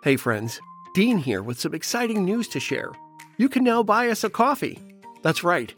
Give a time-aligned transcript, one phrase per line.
[0.00, 0.60] Hey, friends,
[0.94, 2.92] Dean here with some exciting news to share.
[3.36, 4.78] You can now buy us a coffee.
[5.22, 5.74] That's right.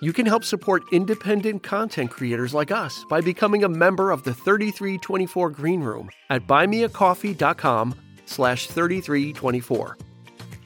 [0.00, 4.32] You can help support independent content creators like us by becoming a member of the
[4.32, 9.98] 3324 Green Room at buymeacoffee.com slash 3324.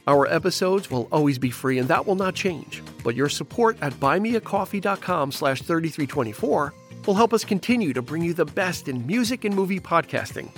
[0.07, 3.95] Our episodes will always be free and that will not change, but your support at
[3.95, 6.75] buymeacoffee.com slash 3324
[7.07, 10.51] will help us continue to bring you the best in music and movie podcasting,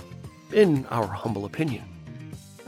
[0.53, 1.85] in our humble opinion.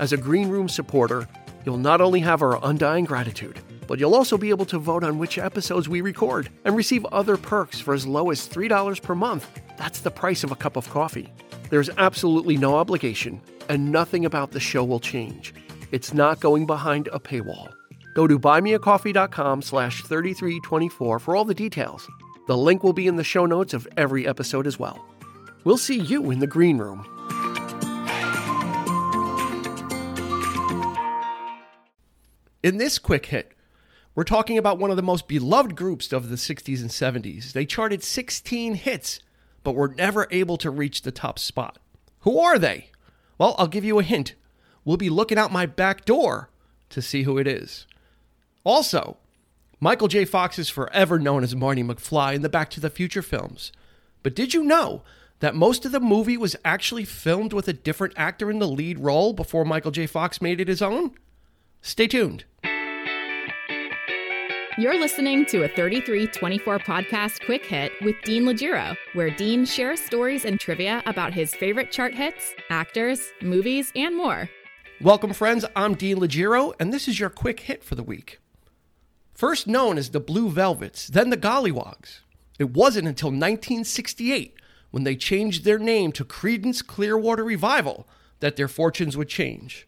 [0.03, 1.29] As a Green Room supporter,
[1.65, 5.17] you'll not only have our undying gratitude, but you'll also be able to vote on
[5.17, 9.49] which episodes we record and receive other perks for as low as $3 per month.
[9.79, 11.33] That's the price of a cup of coffee.
[11.71, 15.55] There's absolutely no obligation, and nothing about the show will change.
[15.93, 17.73] It's not going behind a paywall.
[18.17, 22.09] Go to buymeacoffee.com slash 3324 for all the details.
[22.49, 25.07] The link will be in the show notes of every episode as well.
[25.63, 27.07] We'll see you in the green room.
[32.63, 33.53] In this quick hit,
[34.15, 37.53] we're talking about one of the most beloved groups of the 60s and 70s.
[37.53, 39.19] They charted 16 hits,
[39.65, 41.79] but were never able to reach the top spot.
[42.21, 42.91] Who are they?
[43.37, 44.35] Well, I'll give you a hint.
[44.85, 46.51] We'll be looking out my back door
[46.91, 47.89] to see who it is.
[48.63, 49.17] Also,
[49.81, 50.25] Michael J.
[50.25, 53.73] Fox is forever known as Marty McFly in the Back to the Future films.
[54.23, 55.03] But did you know
[55.41, 59.01] that most of the movie was actually filmed with a different actor in the lead
[59.01, 60.07] role before Michael J.
[60.07, 61.17] Fox made it his own?
[61.81, 62.45] Stay tuned.
[64.79, 70.47] You're listening to a 3324 podcast quick hit with Dean Legiro, where Dean shares stories
[70.47, 74.49] and trivia about his favorite chart hits, actors, movies, and more.
[74.99, 75.67] Welcome, friends.
[75.77, 78.41] I'm Dean Legiro, and this is your quick hit for the week.
[79.35, 82.21] First known as the Blue Velvets, then the Golliwogs,
[82.59, 84.59] it wasn't until 1968
[84.91, 88.09] when they changed their name to Creedence Clearwater Revival
[88.41, 89.87] that their fortunes would change.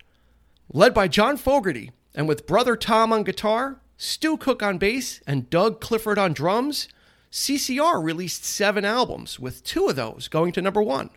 [0.71, 5.49] Led by John Fogerty and with brother Tom on guitar, Stu Cook on bass, and
[5.49, 6.89] Doug Clifford on drums,
[7.33, 11.09] CCR released seven albums, with two of those going to number one.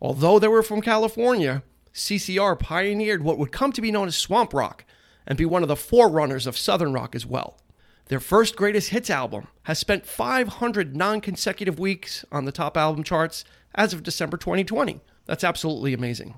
[0.00, 1.62] Although they were from California,
[1.94, 4.84] CCR pioneered what would come to be known as swamp rock
[5.28, 7.56] and be one of the forerunners of southern rock as well.
[8.06, 13.04] Their first greatest hits album has spent 500 non consecutive weeks on the top album
[13.04, 13.44] charts
[13.76, 15.00] as of December 2020.
[15.26, 16.34] That's absolutely amazing.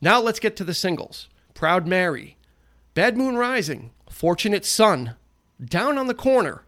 [0.00, 2.36] Now let's get to the singles Proud Mary,
[2.94, 5.16] Bad Moon Rising, Fortunate Son,
[5.62, 6.62] Down on the Corner,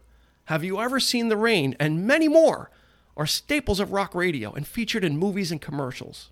[0.45, 2.69] Have You Ever Seen the Rain, and many more
[3.15, 6.29] are staples of rock radio and featured in movies and commercials.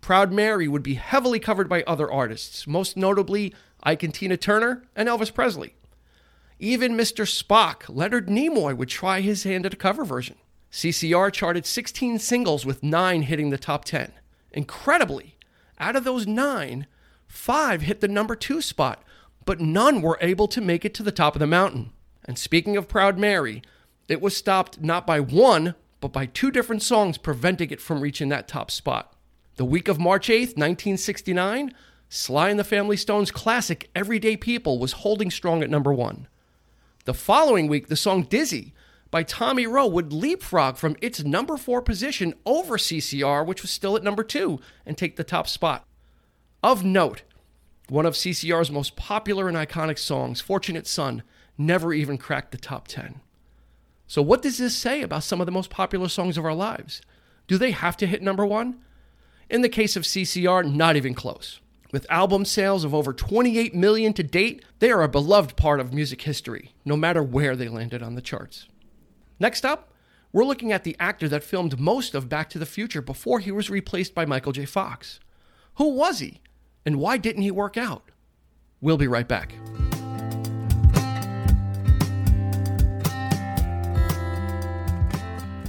[0.00, 3.54] Proud Mary would be heavily covered by other artists, most notably
[3.84, 5.76] Ike and Tina Turner and Elvis Presley.
[6.58, 7.24] Even Mr.
[7.24, 10.34] Spock, Leonard Nimoy, would try his hand at a cover version.
[10.72, 14.10] CCR charted 16 singles with nine hitting the top 10.
[14.50, 15.36] Incredibly,
[15.78, 16.88] out of those nine,
[17.28, 19.04] five hit the number two spot,
[19.44, 21.92] but none were able to make it to the top of the mountain.
[22.24, 23.62] And speaking of Proud Mary,
[24.08, 28.28] it was stopped not by one, but by two different songs preventing it from reaching
[28.28, 29.14] that top spot.
[29.56, 31.72] The week of March 8th, 1969,
[32.08, 36.28] Sly and the Family Stone's classic Everyday People was holding strong at number one.
[37.04, 38.74] The following week, the song Dizzy
[39.10, 43.96] by Tommy Roe would leapfrog from its number four position over CCR, which was still
[43.96, 45.86] at number two, and take the top spot.
[46.62, 47.22] Of note,
[47.88, 51.22] one of CCR's most popular and iconic songs, Fortunate Son,
[51.58, 53.20] never even cracked the top 10.
[54.06, 57.02] So, what does this say about some of the most popular songs of our lives?
[57.46, 58.78] Do they have to hit number one?
[59.48, 61.60] In the case of CCR, not even close.
[61.92, 65.92] With album sales of over 28 million to date, they are a beloved part of
[65.92, 68.66] music history, no matter where they landed on the charts.
[69.38, 69.92] Next up,
[70.32, 73.50] we're looking at the actor that filmed most of Back to the Future before he
[73.50, 74.64] was replaced by Michael J.
[74.64, 75.20] Fox.
[75.74, 76.40] Who was he?
[76.84, 78.10] And why didn't he work out?
[78.80, 79.54] We'll be right back.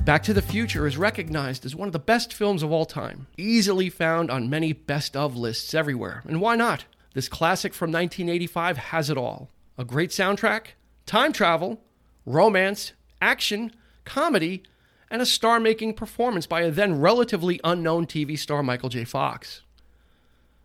[0.06, 3.28] Back to the Future is recognized as one of the best films of all time,
[3.38, 6.24] easily found on many best of lists everywhere.
[6.28, 6.84] And why not?
[7.14, 10.74] This classic from 1985 has it all a great soundtrack,
[11.06, 11.82] time travel,
[12.26, 12.92] romance,
[13.22, 13.72] action,
[14.04, 14.64] comedy,
[15.10, 19.06] and a star making performance by a then relatively unknown TV star Michael J.
[19.06, 19.63] Fox.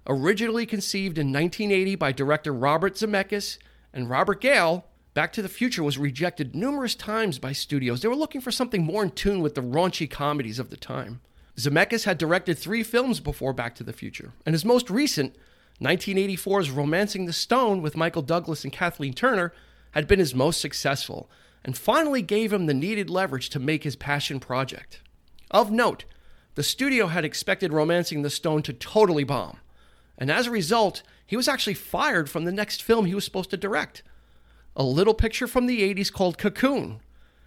[0.09, 3.59] Originally conceived in 1980 by director Robert Zemeckis
[3.93, 8.01] and Robert Gale, Back to the Future was rejected numerous times by studios.
[8.01, 11.21] They were looking for something more in tune with the raunchy comedies of the time.
[11.57, 15.35] Zemeckis had directed three films before Back to the Future, and his most recent,
[15.83, 19.53] 1984's Romancing the Stone with Michael Douglas and Kathleen Turner,
[19.91, 21.29] had been his most successful,
[21.65, 25.01] and finally gave him the needed leverage to make his passion project.
[25.51, 26.05] Of note,
[26.55, 29.59] the studio had expected Romancing the Stone to totally bomb,
[30.19, 33.51] And as a result, he was actually fired from the next film he was supposed
[33.51, 34.03] to direct.
[34.77, 37.01] A little picture from the 80s called Cocoon,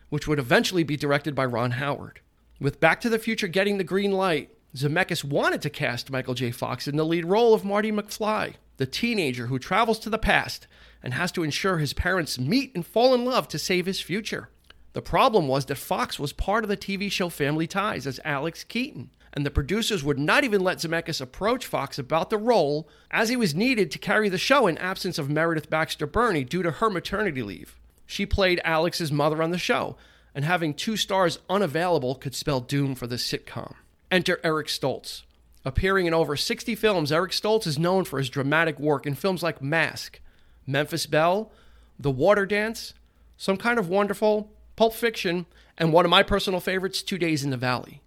[0.09, 2.21] which would eventually be directed by Ron Howard.
[2.59, 6.51] With Back to the Future getting the green light, Zemeckis wanted to cast Michael J.
[6.51, 10.67] Fox in the lead role of Marty McFly, the teenager who travels to the past
[11.03, 14.49] and has to ensure his parents meet and fall in love to save his future.
[14.93, 18.63] The problem was that Fox was part of the TV show Family Ties as Alex
[18.63, 23.29] Keaton, and the producers would not even let Zemeckis approach Fox about the role, as
[23.29, 26.71] he was needed to carry the show in absence of Meredith Baxter Birney due to
[26.71, 27.77] her maternity leave.
[28.05, 29.95] She played Alex's mother on the show,
[30.35, 33.75] and having two stars unavailable could spell doom for the sitcom.
[34.09, 35.23] Enter Eric Stoltz.
[35.63, 39.43] Appearing in over 60 films, Eric Stoltz is known for his dramatic work in films
[39.43, 40.19] like Mask,
[40.65, 41.51] Memphis Belle,
[41.99, 42.93] The Water Dance,
[43.37, 45.45] Some Kind of Wonderful, Pulp Fiction,
[45.77, 48.01] and one of my personal favorites, Two Days in the Valley.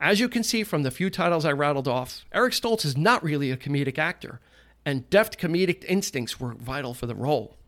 [0.00, 3.22] As you can see from the few titles I rattled off, Eric Stoltz is not
[3.22, 4.40] really a comedic actor,
[4.82, 7.58] and deft comedic instincts were vital for the role.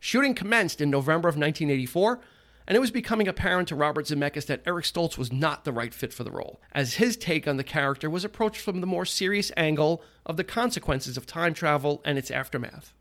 [0.00, 2.20] Shooting commenced in November of 1984,
[2.66, 5.94] and it was becoming apparent to Robert Zemeckis that Eric Stoltz was not the right
[5.94, 9.04] fit for the role, as his take on the character was approached from the more
[9.04, 12.92] serious angle of the consequences of time travel and its aftermath.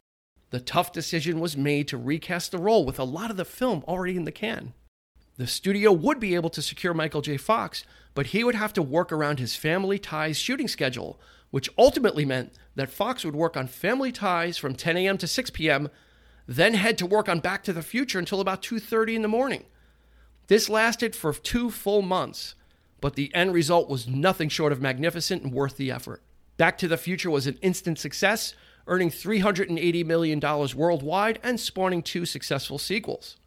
[0.51, 3.83] The tough decision was made to recast the role with a lot of the film
[3.87, 4.73] already in the can.
[5.37, 7.37] The studio would be able to secure Michael J.
[7.37, 7.83] Fox,
[8.15, 11.19] but he would have to work around his Family Ties shooting schedule,
[11.51, 15.17] which ultimately meant that Fox would work on Family Ties from 10 a.m.
[15.19, 15.89] to 6 p.m.,
[16.47, 19.65] then head to work on Back to the Future until about 2:30 in the morning.
[20.47, 22.55] This lasted for 2 full months,
[22.99, 26.23] but the end result was nothing short of magnificent and worth the effort.
[26.55, 28.55] Back to the Future was an instant success,
[28.87, 33.37] earning $380 million worldwide and spawning two successful sequels.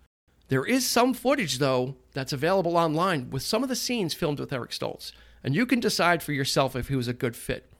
[0.50, 4.52] There is some footage, though, that's available online with some of the scenes filmed with
[4.52, 5.12] Eric Stoltz,
[5.44, 7.72] and you can decide for yourself if he was a good fit.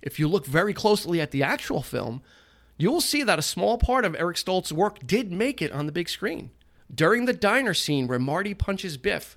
[0.00, 2.22] If you look very closely at the actual film,
[2.78, 5.84] you will see that a small part of Eric Stoltz's work did make it on
[5.84, 6.50] the big screen.
[6.92, 9.36] During the diner scene where Marty punches Biff,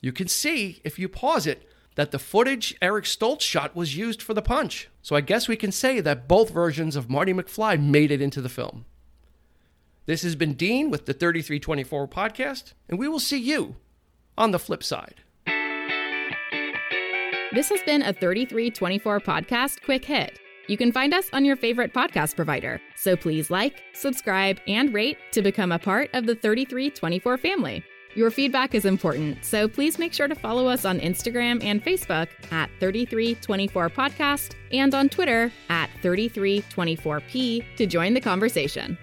[0.00, 4.22] you can see, if you pause it, that the footage Eric Stoltz shot was used
[4.22, 4.88] for the punch.
[5.02, 8.40] So I guess we can say that both versions of Marty McFly made it into
[8.40, 8.84] the film.
[10.04, 13.76] This has been Dean with the 3324 podcast, and we will see you
[14.36, 15.22] on the flip side.
[17.52, 20.40] This has been a 3324 podcast quick hit.
[20.66, 25.18] You can find us on your favorite podcast provider, so please like, subscribe, and rate
[25.32, 27.84] to become a part of the 3324 family.
[28.16, 32.28] Your feedback is important, so please make sure to follow us on Instagram and Facebook
[32.50, 38.98] at 3324podcast and on Twitter at 3324p to join the conversation.